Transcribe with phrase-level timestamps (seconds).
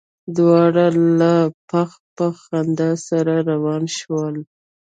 [0.37, 0.85] دواړه
[1.19, 1.33] له
[1.69, 4.35] پخ پخ خندا سره روان شول.